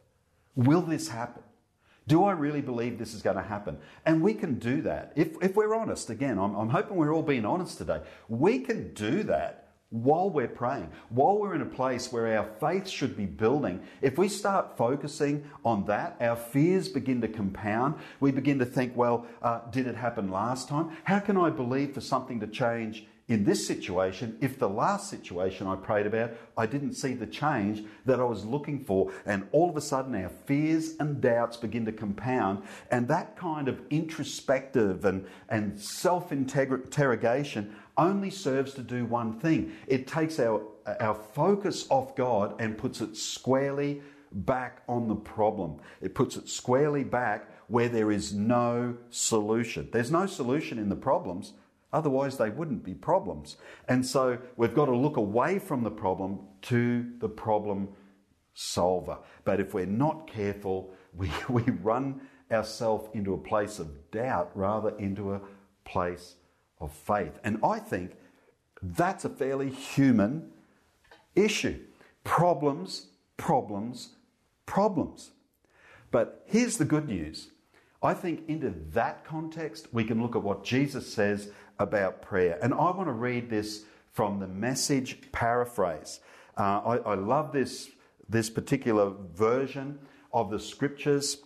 will 0.55 0.81
this 0.81 1.07
happen? 1.07 1.43
Do 2.07 2.25
I 2.25 2.31
really 2.33 2.61
believe 2.61 2.99
this 2.99 3.13
is 3.13 3.21
going 3.21 3.37
to 3.37 3.43
happen? 3.43 3.77
And 4.05 4.21
we 4.21 4.33
can 4.33 4.59
do 4.59 4.81
that. 4.81 5.13
If, 5.15 5.37
if 5.41 5.55
we're 5.55 5.75
honest, 5.75 6.09
again, 6.09 6.37
I'm, 6.37 6.53
I'm 6.55 6.69
hoping 6.69 6.97
we're 6.97 7.13
all 7.13 7.23
being 7.23 7.45
honest 7.45 7.77
today. 7.77 8.01
We 8.27 8.59
can 8.59 8.93
do 8.93 9.23
that 9.23 9.62
while 9.93 10.27
we're 10.27 10.47
praying, 10.47 10.89
while 11.09 11.37
we're 11.37 11.53
in 11.53 11.61
a 11.61 11.67
place 11.67 12.11
where 12.11 12.35
our 12.35 12.49
faith 12.59 12.89
should 12.89 13.15
be 13.15 13.27
building, 13.27 13.79
if 14.01 14.17
we 14.17 14.27
start 14.27 14.75
focusing 14.75 15.47
on 15.63 15.85
that, 15.85 16.17
our 16.19 16.35
fears 16.35 16.89
begin 16.89 17.21
to 17.21 17.27
compound. 17.27 17.93
We 18.19 18.31
begin 18.31 18.57
to 18.57 18.65
think, 18.65 18.97
well, 18.97 19.27
uh, 19.43 19.59
did 19.69 19.85
it 19.85 19.95
happen 19.95 20.31
last 20.31 20.67
time? 20.67 20.97
How 21.03 21.19
can 21.19 21.37
I 21.37 21.51
believe 21.51 21.93
for 21.93 22.01
something 22.01 22.39
to 22.39 22.47
change 22.47 23.05
in 23.27 23.45
this 23.45 23.65
situation 23.65 24.37
if 24.41 24.59
the 24.59 24.67
last 24.67 25.09
situation 25.09 25.67
I 25.67 25.75
prayed 25.75 26.07
about, 26.07 26.31
I 26.57 26.65
didn't 26.65 26.93
see 26.93 27.13
the 27.13 27.27
change 27.27 27.83
that 28.05 28.19
I 28.19 28.23
was 28.23 28.45
looking 28.45 28.83
for? 28.83 29.13
And 29.27 29.47
all 29.51 29.69
of 29.69 29.77
a 29.77 29.81
sudden, 29.81 30.15
our 30.15 30.29
fears 30.29 30.95
and 30.99 31.21
doubts 31.21 31.55
begin 31.55 31.85
to 31.85 31.91
compound. 31.91 32.63
And 32.89 33.07
that 33.09 33.37
kind 33.37 33.67
of 33.67 33.79
introspective 33.91 35.05
and, 35.05 35.25
and 35.49 35.79
self 35.79 36.31
interrogation 36.31 37.75
only 37.97 38.29
serves 38.29 38.73
to 38.73 38.81
do 38.81 39.05
one 39.05 39.39
thing 39.39 39.73
it 39.87 40.07
takes 40.07 40.39
our, 40.39 40.61
our 40.99 41.15
focus 41.15 41.85
off 41.89 42.15
God 42.15 42.59
and 42.59 42.77
puts 42.77 43.01
it 43.01 43.15
squarely 43.15 44.01
back 44.31 44.81
on 44.87 45.07
the 45.07 45.15
problem. 45.15 45.79
It 46.01 46.15
puts 46.15 46.35
it 46.35 46.49
squarely 46.49 47.03
back 47.03 47.49
where 47.67 47.89
there 47.89 48.11
is 48.11 48.33
no 48.33 48.97
solution. 49.09 49.89
There's 49.91 50.11
no 50.11 50.25
solution 50.25 50.79
in 50.79 50.89
the 50.89 50.95
problems, 50.95 51.53
otherwise, 51.91 52.37
they 52.37 52.49
wouldn't 52.49 52.83
be 52.83 52.93
problems. 52.93 53.57
And 53.87 54.05
so 54.05 54.39
we've 54.57 54.73
got 54.73 54.85
to 54.85 54.95
look 54.95 55.17
away 55.17 55.59
from 55.59 55.83
the 55.83 55.91
problem 55.91 56.39
to 56.63 57.05
the 57.19 57.29
problem 57.29 57.89
solver. 58.53 59.17
But 59.45 59.59
if 59.59 59.73
we're 59.73 59.85
not 59.85 60.27
careful, 60.27 60.93
we, 61.15 61.29
we 61.47 61.63
run 61.63 62.21
ourselves 62.51 63.09
into 63.13 63.33
a 63.33 63.37
place 63.37 63.79
of 63.79 64.11
doubt 64.11 64.51
rather 64.55 64.89
into 64.97 65.33
a 65.33 65.41
place 65.85 66.35
of 66.83 66.91
faith. 66.91 67.39
And 67.43 67.59
I 67.63 67.79
think 67.79 68.11
that's 68.81 69.25
a 69.25 69.29
fairly 69.29 69.69
human 69.69 70.51
issue. 71.35 71.79
Problems, 72.23 73.07
problems, 73.37 74.09
problems. 74.65 75.31
But 76.11 76.43
here's 76.45 76.77
the 76.77 76.85
good 76.85 77.07
news. 77.07 77.49
I 78.03 78.13
think 78.13 78.47
into 78.49 78.73
that 78.91 79.23
context, 79.23 79.87
we 79.93 80.03
can 80.03 80.21
look 80.21 80.35
at 80.35 80.43
what 80.43 80.63
Jesus 80.63 81.11
says 81.11 81.49
about 81.79 82.21
prayer. 82.21 82.59
And 82.61 82.73
I 82.73 82.91
want 82.91 83.07
to 83.07 83.13
read 83.13 83.49
this 83.49 83.85
from 84.11 84.39
the 84.39 84.47
message 84.47 85.31
paraphrase. 85.31 86.19
Uh, 86.57 86.61
I, 86.61 86.97
I 86.97 87.15
love 87.15 87.51
this, 87.51 87.89
this 88.29 88.49
particular 88.49 89.11
version 89.33 89.97
of 90.33 90.51
the 90.51 90.59
scriptures. 90.59 91.37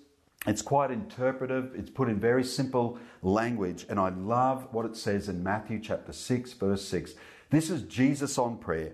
It's 0.46 0.62
quite 0.62 0.92
interpretive, 0.92 1.72
it's 1.76 1.90
put 1.90 2.10
in 2.10 2.20
very 2.20 2.44
simple 2.44 3.00
language, 3.22 3.86
and 3.90 4.00
I 4.00 4.10
love 4.10 4.68
what 4.72 4.86
it 4.86 4.96
says 4.96 5.30
in 5.30 5.44
Matthew 5.44 5.80
chapter 5.80 6.14
6, 6.14 6.54
verse 6.54 6.88
6. 6.88 7.16
This 7.50 7.70
is 7.70 7.84
Jesus 7.84 8.38
on 8.38 8.58
prayer. 8.58 8.94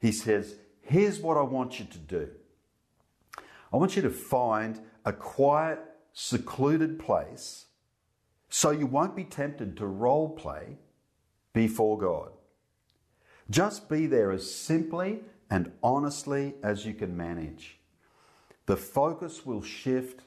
He 0.00 0.12
says, 0.12 0.54
Here's 0.82 1.18
what 1.18 1.36
I 1.36 1.42
want 1.42 1.78
you 1.78 1.86
to 1.86 1.98
do 1.98 2.28
I 3.72 3.76
want 3.76 3.96
you 3.96 4.02
to 4.02 4.10
find 4.10 4.80
a 5.04 5.12
quiet, 5.12 5.80
secluded 6.12 6.98
place 6.98 7.66
so 8.48 8.70
you 8.70 8.86
won't 8.86 9.16
be 9.16 9.24
tempted 9.24 9.76
to 9.76 9.86
role 9.86 10.28
play 10.28 10.78
before 11.52 11.98
God. 11.98 12.30
Just 13.50 13.88
be 13.88 14.06
there 14.06 14.30
as 14.30 14.54
simply 14.54 15.20
and 15.50 15.72
honestly 15.82 16.54
as 16.62 16.86
you 16.86 16.94
can 16.94 17.16
manage. 17.16 17.78
The 18.66 18.76
focus 18.76 19.44
will 19.44 19.60
shift 19.60 20.20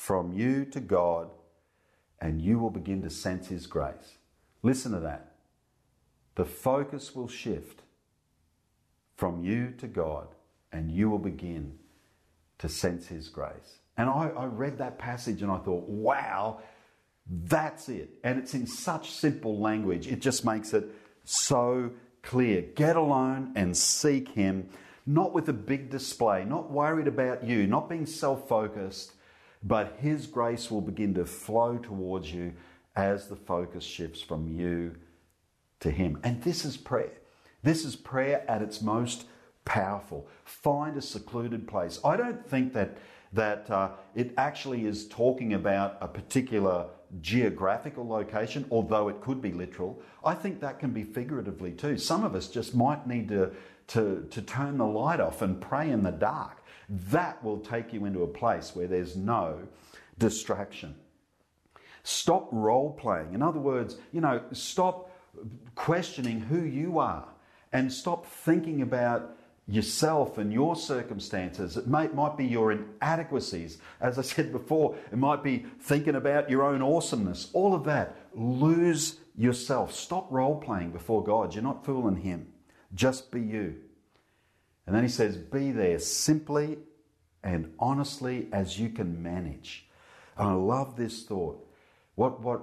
from 0.00 0.32
you 0.32 0.64
to 0.64 0.80
God 0.80 1.28
and 2.22 2.40
you 2.40 2.58
will 2.58 2.70
begin 2.70 3.02
to 3.02 3.10
sense 3.10 3.48
His 3.48 3.66
grace. 3.66 4.16
Listen 4.62 4.92
to 4.92 5.00
that. 5.00 5.34
The 6.36 6.46
focus 6.46 7.14
will 7.14 7.28
shift 7.28 7.82
from 9.14 9.44
you 9.44 9.74
to 9.76 9.86
God 9.86 10.28
and 10.72 10.90
you 10.90 11.10
will 11.10 11.18
begin 11.18 11.74
to 12.60 12.66
sense 12.66 13.08
His 13.08 13.28
grace. 13.28 13.80
And 13.98 14.08
I, 14.08 14.28
I 14.28 14.46
read 14.46 14.78
that 14.78 14.98
passage 14.98 15.42
and 15.42 15.52
I 15.52 15.58
thought, 15.58 15.86
wow, 15.86 16.60
that's 17.28 17.90
it. 17.90 18.08
And 18.24 18.38
it's 18.38 18.54
in 18.54 18.66
such 18.66 19.10
simple 19.10 19.60
language, 19.60 20.06
it 20.06 20.22
just 20.22 20.46
makes 20.46 20.72
it 20.72 20.86
so 21.24 21.90
clear. 22.22 22.62
Get 22.62 22.96
alone 22.96 23.52
and 23.54 23.76
seek 23.76 24.30
Him, 24.30 24.70
not 25.04 25.34
with 25.34 25.46
a 25.50 25.52
big 25.52 25.90
display, 25.90 26.46
not 26.46 26.70
worried 26.70 27.06
about 27.06 27.44
you, 27.44 27.66
not 27.66 27.90
being 27.90 28.06
self 28.06 28.48
focused, 28.48 29.12
but 29.62 29.98
His 30.00 30.26
grace 30.26 30.70
will 30.70 30.80
begin 30.80 31.14
to 31.14 31.24
flow 31.24 31.78
towards 31.78 32.32
you 32.32 32.54
as 32.96 33.28
the 33.28 33.36
focus 33.36 33.84
shifts 33.84 34.20
from 34.20 34.48
you 34.48 34.96
to 35.80 35.90
Him. 35.90 36.18
And 36.22 36.42
this 36.42 36.64
is 36.64 36.76
prayer. 36.76 37.12
This 37.62 37.84
is 37.84 37.96
prayer 37.96 38.44
at 38.48 38.62
its 38.62 38.80
most 38.80 39.26
powerful. 39.64 40.26
Find 40.44 40.96
a 40.96 41.02
secluded 41.02 41.68
place. 41.68 42.00
I 42.04 42.16
don't 42.16 42.46
think 42.48 42.72
that 42.72 42.96
that 43.32 43.70
uh, 43.70 43.90
it 44.14 44.32
actually 44.36 44.86
is 44.86 45.06
talking 45.06 45.54
about 45.54 45.96
a 46.00 46.08
particular 46.08 46.86
geographical 47.20 48.06
location, 48.06 48.64
although 48.70 49.08
it 49.08 49.20
could 49.20 49.40
be 49.40 49.52
literal. 49.52 50.02
I 50.24 50.34
think 50.34 50.60
that 50.60 50.78
can 50.78 50.90
be 50.90 51.04
figuratively 51.04 51.72
too. 51.72 51.96
Some 51.98 52.24
of 52.24 52.34
us 52.34 52.48
just 52.48 52.74
might 52.74 53.06
need 53.06 53.28
to, 53.28 53.52
to, 53.88 54.26
to 54.30 54.42
turn 54.42 54.78
the 54.78 54.86
light 54.86 55.20
off 55.20 55.42
and 55.42 55.60
pray 55.60 55.90
in 55.90 56.02
the 56.02 56.10
dark. 56.10 56.59
That 56.90 57.42
will 57.44 57.58
take 57.58 57.92
you 57.92 58.04
into 58.04 58.24
a 58.24 58.28
place 58.28 58.74
where 58.74 58.88
there's 58.88 59.16
no 59.16 59.60
distraction. 60.18 60.96
Stop 62.02 62.48
role 62.50 62.92
playing. 62.92 63.34
In 63.34 63.42
other 63.42 63.60
words, 63.60 63.96
you 64.12 64.20
know, 64.20 64.42
stop 64.52 65.10
questioning 65.74 66.40
who 66.40 66.62
you 66.62 66.98
are 66.98 67.28
and 67.72 67.92
stop 67.92 68.26
thinking 68.26 68.82
about 68.82 69.36
yourself 69.68 70.38
and 70.38 70.52
your 70.52 70.74
circumstances. 70.74 71.76
It 71.76 71.86
may, 71.86 72.08
might 72.08 72.36
be 72.36 72.44
your 72.44 72.72
inadequacies. 72.72 73.78
As 74.00 74.18
I 74.18 74.22
said 74.22 74.50
before, 74.50 74.96
it 75.12 75.18
might 75.18 75.44
be 75.44 75.66
thinking 75.80 76.16
about 76.16 76.50
your 76.50 76.64
own 76.64 76.82
awesomeness. 76.82 77.50
All 77.52 77.74
of 77.74 77.84
that. 77.84 78.16
Lose 78.34 79.20
yourself. 79.36 79.94
Stop 79.94 80.26
role 80.30 80.60
playing 80.60 80.90
before 80.90 81.22
God. 81.22 81.54
You're 81.54 81.62
not 81.62 81.84
fooling 81.84 82.16
Him. 82.16 82.48
Just 82.94 83.30
be 83.30 83.40
you. 83.40 83.76
And 84.90 84.96
then 84.96 85.04
He 85.04 85.08
says, 85.08 85.36
Be 85.36 85.70
there 85.70 86.00
simply 86.00 86.76
and 87.44 87.72
honestly 87.78 88.48
as 88.52 88.76
you 88.76 88.88
can 88.88 89.22
manage. 89.22 89.86
And 90.36 90.48
I 90.48 90.52
love 90.54 90.96
this 90.96 91.22
thought. 91.22 91.64
What, 92.16 92.40
what, 92.40 92.62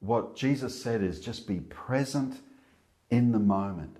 what 0.00 0.34
Jesus 0.34 0.82
said 0.82 1.04
is 1.04 1.20
just 1.20 1.46
be 1.46 1.60
present 1.60 2.40
in 3.10 3.30
the 3.30 3.38
moment. 3.38 3.96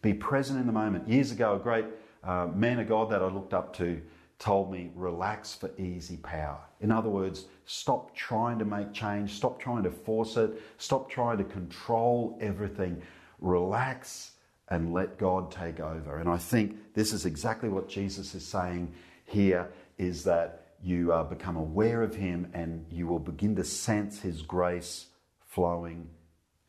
Be 0.00 0.14
present 0.14 0.58
in 0.58 0.66
the 0.66 0.72
moment. 0.72 1.06
Years 1.06 1.32
ago, 1.32 1.56
a 1.56 1.58
great 1.58 1.84
uh, 2.24 2.46
man 2.46 2.78
of 2.78 2.88
God 2.88 3.10
that 3.10 3.20
I 3.20 3.26
looked 3.26 3.52
up 3.52 3.76
to 3.76 4.00
told 4.38 4.72
me, 4.72 4.90
relax 4.94 5.54
for 5.54 5.70
easy 5.78 6.16
power. 6.16 6.60
In 6.80 6.90
other 6.90 7.10
words, 7.10 7.44
stop 7.66 8.16
trying 8.16 8.58
to 8.58 8.64
make 8.64 8.94
change, 8.94 9.34
stop 9.34 9.60
trying 9.60 9.82
to 9.82 9.90
force 9.90 10.38
it, 10.38 10.62
stop 10.78 11.10
trying 11.10 11.36
to 11.36 11.44
control 11.44 12.38
everything. 12.40 13.02
Relax 13.38 14.31
and 14.72 14.94
let 14.94 15.18
God 15.18 15.52
take 15.52 15.80
over. 15.80 16.16
And 16.16 16.30
I 16.30 16.38
think 16.38 16.94
this 16.94 17.12
is 17.12 17.26
exactly 17.26 17.68
what 17.68 17.90
Jesus 17.90 18.34
is 18.34 18.42
saying 18.42 18.94
here 19.26 19.70
is 19.98 20.24
that 20.24 20.68
you 20.82 21.12
uh, 21.12 21.24
become 21.24 21.56
aware 21.56 22.02
of 22.02 22.14
Him 22.14 22.50
and 22.54 22.86
you 22.90 23.06
will 23.06 23.18
begin 23.18 23.54
to 23.56 23.64
sense 23.64 24.20
His 24.20 24.40
grace 24.40 25.08
flowing 25.46 26.08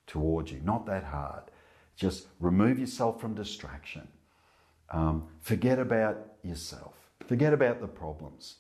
towards 0.06 0.52
you. 0.52 0.60
Not 0.66 0.86
that 0.88 1.06
hard. 1.06 1.44
Just 1.96 2.28
remove 2.42 2.78
yourself 2.78 3.22
from 3.22 3.36
distraction. 3.36 4.06
Um, 4.90 5.30
forget 5.40 5.80
about 5.80 6.34
yourself. 6.44 6.96
Forget 7.26 7.54
about 7.54 7.80
the 7.80 7.88
problems 7.88 8.56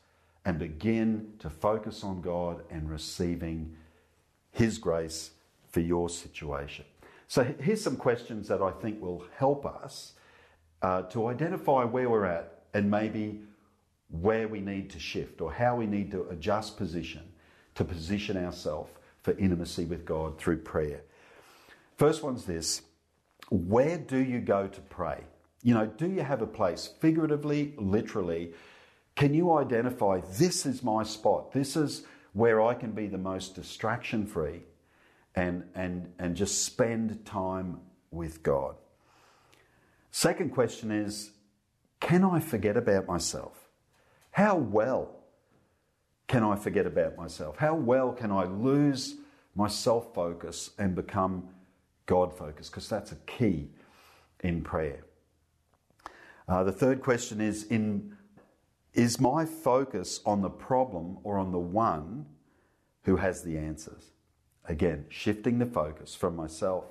and 0.45 0.57
begin 0.57 1.33
to 1.39 1.49
focus 1.49 2.01
on 2.05 2.21
God 2.21 2.63
and 2.69 2.89
receiving 2.89 3.75
His 4.51 4.77
grace 4.77 5.31
for 5.67 5.81
your 5.81 6.07
situation. 6.07 6.85
So, 7.33 7.43
here's 7.59 7.81
some 7.81 7.95
questions 7.95 8.47
that 8.49 8.61
I 8.61 8.69
think 8.69 9.01
will 9.01 9.25
help 9.37 9.65
us 9.65 10.13
uh, 10.83 11.01
to 11.13 11.29
identify 11.29 11.83
where 11.83 12.07
we're 12.07 12.25
at 12.25 12.65
and 12.75 12.91
maybe 12.91 13.41
where 14.09 14.47
we 14.47 14.59
need 14.59 14.91
to 14.91 14.99
shift 14.99 15.41
or 15.41 15.51
how 15.51 15.75
we 15.75 15.87
need 15.87 16.11
to 16.11 16.29
adjust 16.29 16.77
position 16.77 17.23
to 17.73 17.83
position 17.83 18.37
ourselves 18.37 18.91
for 19.23 19.35
intimacy 19.39 19.85
with 19.85 20.05
God 20.05 20.37
through 20.37 20.57
prayer. 20.57 21.01
First 21.97 22.21
one's 22.21 22.45
this 22.45 22.83
where 23.49 23.97
do 23.97 24.19
you 24.19 24.39
go 24.39 24.67
to 24.67 24.81
pray? 24.81 25.23
You 25.63 25.73
know, 25.73 25.87
do 25.87 26.07
you 26.07 26.21
have 26.21 26.43
a 26.43 26.45
place, 26.45 26.87
figuratively, 26.99 27.73
literally? 27.79 28.53
Can 29.15 29.33
you 29.33 29.53
identify 29.53 30.21
this 30.37 30.67
is 30.67 30.83
my 30.83 31.01
spot? 31.01 31.51
This 31.51 31.75
is 31.75 32.03
where 32.33 32.61
I 32.61 32.75
can 32.75 32.91
be 32.91 33.07
the 33.07 33.17
most 33.17 33.55
distraction 33.55 34.27
free 34.27 34.61
and, 35.35 35.63
and, 35.75 36.11
and 36.19 36.35
just 36.35 36.63
spend 36.63 37.25
time 37.25 37.79
with 38.11 38.43
God. 38.43 38.75
Second 40.11 40.51
question 40.51 40.91
is 40.91 41.31
can 41.99 42.23
I 42.23 42.39
forget 42.39 42.75
about 42.75 43.07
myself? 43.07 43.69
How 44.31 44.55
well 44.57 45.15
can 46.27 46.43
I 46.43 46.55
forget 46.55 46.85
about 46.85 47.15
myself? 47.15 47.57
How 47.57 47.75
well 47.75 48.11
can 48.11 48.31
I 48.31 48.43
lose 48.43 49.15
my 49.55 49.67
self 49.67 50.13
focus 50.13 50.71
and 50.77 50.95
become 50.95 51.49
God 52.05 52.37
focused, 52.37 52.71
because 52.71 52.89
that's 52.89 53.11
a 53.11 53.17
key 53.27 53.69
in 54.41 54.61
prayer. 54.61 55.05
Uh, 56.47 56.63
the 56.63 56.71
third 56.71 57.01
question 57.01 57.39
is 57.39 57.63
in, 57.65 58.15
Is 58.93 59.19
my 59.19 59.45
focus 59.45 60.19
on 60.25 60.41
the 60.41 60.49
problem 60.49 61.17
or 61.23 61.37
on 61.37 61.51
the 61.51 61.59
one 61.59 62.25
who 63.03 63.17
has 63.17 63.43
the 63.43 63.57
answers? 63.57 64.11
Again, 64.67 65.05
shifting 65.09 65.59
the 65.59 65.65
focus 65.65 66.15
from 66.15 66.35
myself 66.35 66.85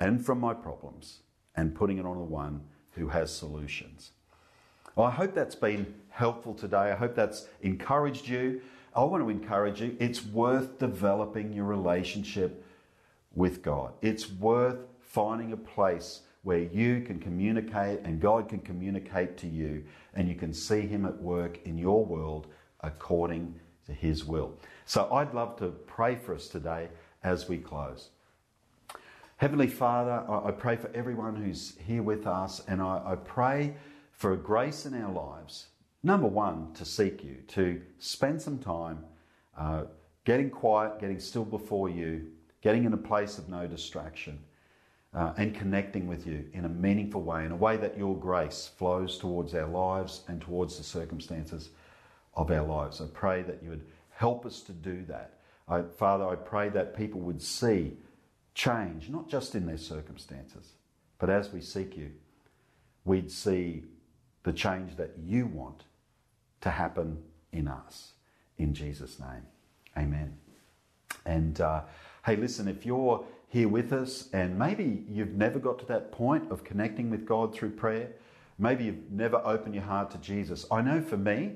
and 0.00 0.24
from 0.24 0.40
my 0.40 0.54
problems 0.54 1.20
and 1.56 1.74
putting 1.74 1.98
it 1.98 2.06
on 2.06 2.18
the 2.18 2.24
one 2.24 2.62
who 2.92 3.08
has 3.08 3.34
solutions. 3.34 4.10
Well, 4.96 5.06
I 5.06 5.10
hope 5.10 5.34
that's 5.34 5.54
been 5.54 5.94
helpful 6.10 6.54
today. 6.54 6.92
I 6.92 6.94
hope 6.94 7.14
that's 7.14 7.46
encouraged 7.62 8.28
you. 8.28 8.60
I 8.94 9.02
want 9.04 9.22
to 9.24 9.30
encourage 9.30 9.80
you. 9.80 9.96
It's 9.98 10.24
worth 10.24 10.78
developing 10.78 11.52
your 11.52 11.64
relationship 11.64 12.64
with 13.34 13.62
God. 13.62 13.92
It's 14.02 14.30
worth 14.30 14.78
finding 15.00 15.52
a 15.52 15.56
place 15.56 16.20
where 16.42 16.60
you 16.60 17.00
can 17.00 17.18
communicate 17.18 18.00
and 18.04 18.20
God 18.20 18.48
can 18.48 18.60
communicate 18.60 19.36
to 19.38 19.48
you 19.48 19.84
and 20.14 20.28
you 20.28 20.34
can 20.34 20.52
see 20.52 20.82
Him 20.82 21.06
at 21.06 21.20
work 21.20 21.58
in 21.64 21.78
your 21.78 22.04
world 22.04 22.46
according 22.82 23.58
to 23.86 23.92
His 23.92 24.24
will. 24.24 24.54
So 24.86 25.10
I'd 25.12 25.32
love 25.34 25.56
to 25.56 25.68
pray 25.68 26.16
for 26.16 26.34
us 26.34 26.48
today 26.48 26.88
as 27.22 27.48
we 27.48 27.58
close. 27.58 28.10
Heavenly 29.38 29.66
Father, 29.66 30.24
I 30.28 30.50
pray 30.52 30.76
for 30.76 30.90
everyone 30.94 31.34
who's 31.36 31.74
here 31.86 32.02
with 32.02 32.26
us 32.26 32.62
and 32.68 32.80
I, 32.80 33.16
pray 33.24 33.74
for 34.12 34.32
a 34.32 34.36
grace 34.36 34.86
in 34.86 34.94
our 34.94 35.12
lives. 35.12 35.66
Number 36.02 36.28
one, 36.28 36.72
to 36.74 36.84
seek 36.84 37.24
you, 37.24 37.38
to 37.48 37.80
spend 37.98 38.40
some 38.40 38.58
time 38.58 39.04
uh, 39.58 39.84
getting 40.24 40.50
quiet, 40.50 41.00
getting 41.00 41.18
still 41.18 41.44
before 41.44 41.88
you, 41.88 42.30
getting 42.62 42.84
in 42.84 42.92
a 42.92 42.98
place 42.98 43.38
of 43.38 43.48
no 43.48 43.66
distraction 43.66 44.38
uh, 45.14 45.32
and 45.36 45.54
connecting 45.54 46.06
with 46.06 46.26
you 46.26 46.44
in 46.52 46.64
a 46.64 46.68
meaningful 46.68 47.22
way, 47.22 47.44
in 47.44 47.52
a 47.52 47.56
way 47.56 47.76
that 47.76 47.98
your 47.98 48.16
grace 48.16 48.70
flows 48.76 49.18
towards 49.18 49.54
our 49.54 49.68
lives 49.68 50.22
and 50.28 50.40
towards 50.40 50.76
the 50.76 50.84
circumstances 50.84 51.70
of 52.34 52.50
our 52.50 52.64
lives. 52.64 53.00
I 53.00 53.06
pray 53.12 53.42
that 53.42 53.62
you 53.62 53.70
would 53.70 53.84
help 54.14 54.46
us 54.46 54.60
to 54.62 54.72
do 54.72 55.04
that. 55.08 55.38
I, 55.68 55.82
Father, 55.82 56.26
I 56.26 56.34
pray 56.34 56.68
that 56.70 56.96
people 56.96 57.20
would 57.20 57.42
see 57.42 57.94
change, 58.54 59.08
not 59.08 59.28
just 59.28 59.54
in 59.54 59.66
their 59.66 59.78
circumstances, 59.78 60.72
but 61.18 61.30
as 61.30 61.52
we 61.52 61.60
seek 61.60 61.96
you, 61.96 62.10
we'd 63.04 63.30
see 63.30 63.84
the 64.42 64.52
change 64.52 64.96
that 64.96 65.12
you 65.24 65.46
want 65.46 65.84
to 66.60 66.70
happen 66.70 67.18
in 67.52 67.68
us. 67.68 68.12
In 68.58 68.74
Jesus' 68.74 69.18
name, 69.18 69.46
amen. 69.96 70.36
And 71.26 71.60
uh, 71.60 71.82
hey, 72.24 72.36
listen, 72.36 72.68
if 72.68 72.84
you're 72.84 73.24
here 73.54 73.68
with 73.68 73.92
us, 73.92 74.28
and 74.32 74.58
maybe 74.58 75.04
you've 75.08 75.34
never 75.34 75.60
got 75.60 75.78
to 75.78 75.86
that 75.86 76.10
point 76.10 76.50
of 76.50 76.64
connecting 76.64 77.08
with 77.08 77.24
God 77.24 77.54
through 77.54 77.70
prayer. 77.70 78.10
Maybe 78.58 78.82
you've 78.82 79.12
never 79.12 79.40
opened 79.44 79.76
your 79.76 79.84
heart 79.84 80.10
to 80.10 80.18
Jesus. 80.18 80.66
I 80.72 80.82
know 80.82 81.00
for 81.00 81.16
me, 81.16 81.52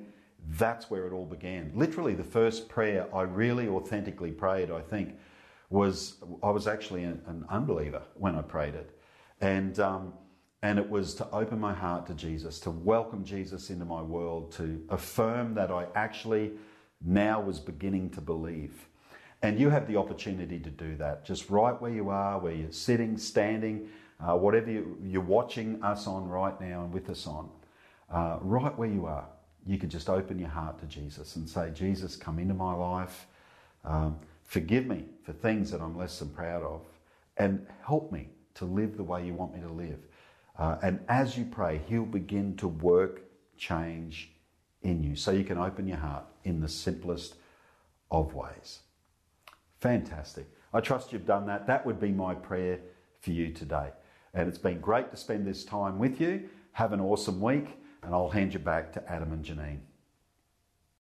that's 0.57 0.91
where 0.91 1.07
it 1.07 1.13
all 1.13 1.27
began. 1.27 1.73
Literally, 1.75 2.15
the 2.15 2.25
first 2.25 2.69
prayer 2.69 3.07
I 3.15 3.23
really 3.23 3.69
authentically 3.69 4.33
prayed, 4.33 4.71
I 4.71 4.81
think, 4.81 5.17
was 5.71 6.17
I 6.43 6.51
was 6.51 6.67
actually 6.67 7.05
an, 7.05 7.21
an 7.27 7.45
unbeliever 7.51 8.03
when 8.15 8.35
I 8.35 8.43
prayed 8.43 8.75
it. 8.75 8.99
And, 9.41 9.79
um, 9.79 10.15
and 10.63 10.79
it 10.79 10.89
was 10.89 11.15
to 11.17 11.31
open 11.31 11.61
my 11.61 11.75
heart 11.75 12.07
to 12.07 12.15
Jesus, 12.15 12.59
to 12.61 12.71
welcome 12.71 13.25
Jesus 13.25 13.71
into 13.71 13.85
my 13.85 14.03
world, 14.03 14.51
to 14.53 14.83
affirm 14.89 15.55
that 15.55 15.71
I 15.71 15.87
actually 15.95 16.53
now 17.05 17.41
was 17.41 17.61
beginning 17.61 18.11
to 18.11 18.21
believe. 18.21 18.89
And 19.43 19.61
you 19.61 19.71
have 19.71 19.87
the 19.87 19.97
opportunity 19.97 20.59
to 20.59 20.71
do 20.71 20.97
that 20.97 21.25
just 21.25 21.49
right 21.49 21.81
where 21.81 21.93
you 21.93 22.09
are, 22.09 22.41
where 22.41 22.53
you're 22.53 22.73
sitting, 22.73 23.17
standing, 23.17 23.89
uh, 24.21 24.37
whatever 24.37 24.71
you, 24.71 25.21
are 25.21 25.21
watching 25.21 25.81
us 25.83 26.09
on 26.09 26.27
right 26.27 26.61
now 26.61 26.83
and 26.83 26.93
with 26.93 27.09
us 27.09 27.27
on. 27.27 27.49
Uh, 28.11 28.39
right 28.41 28.77
where 28.77 28.89
you 28.89 29.07
are, 29.07 29.29
you 29.67 29.79
could 29.79 29.91
just 29.91 30.09
open 30.09 30.39
your 30.39 30.49
heart 30.49 30.79
to 30.81 30.87
Jesus 30.87 31.37
and 31.37 31.49
say, 31.49 31.71
Jesus, 31.71 32.17
come 32.17 32.39
into 32.39 32.55
my 32.55 32.75
life. 32.75 33.27
Um, 33.85 34.19
forgive 34.45 34.87
me 34.87 35.05
for 35.23 35.33
things 35.33 35.71
that 35.71 35.81
I'm 35.81 35.97
less 35.97 36.19
than 36.19 36.31
proud 36.31 36.63
of. 36.63 36.83
And 37.37 37.67
help 37.85 38.11
me 38.11 38.29
to 38.55 38.65
live 38.65 38.97
the 38.97 39.05
way 39.05 39.25
you 39.25 39.35
want 39.35 39.55
me 39.55 39.61
to 39.61 39.73
live. 39.73 39.99
Uh, 40.59 40.77
and 40.83 41.01
as 41.09 41.39
you 41.39 41.45
pray, 41.45 41.81
He'll 41.87 42.05
begin 42.05 42.57
to 42.57 42.69
work 42.69 43.23
change 43.57 44.31
in 44.83 45.03
you 45.03 45.17
so 45.17 45.31
you 45.31 45.45
can 45.45 45.59
open 45.59 45.87
your 45.87 45.99
heart 45.99 46.25
in 46.45 46.61
the 46.61 46.69
simplest 46.69 47.35
of 48.11 48.35
ways. 48.35 48.81
Fantastic. 49.81 50.47
I 50.73 50.81
trust 50.81 51.13
you've 51.13 51.27
done 51.27 51.47
that. 51.47 51.67
That 51.67 51.87
would 51.87 52.01
be 52.01 52.11
my 52.11 52.35
prayer 52.35 52.81
for 53.21 53.31
you 53.31 53.53
today. 53.53 53.91
And 54.35 54.49
it's 54.49 54.59
been 54.59 54.81
great 54.81 55.11
to 55.11 55.17
spend 55.17 55.47
this 55.47 55.65
time 55.65 55.99
with 55.99 56.21
you. 56.21 56.49
Have 56.73 56.93
an 56.93 57.01
awesome 57.01 57.41
week, 57.41 57.79
and 58.03 58.15
I'll 58.15 58.29
hand 58.29 58.53
you 58.53 58.61
back 58.61 58.93
to 58.93 59.13
Adam 59.13 59.33
and 59.33 59.45
Janine. 59.45 59.81